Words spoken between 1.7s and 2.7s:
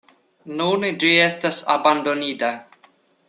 abandonita.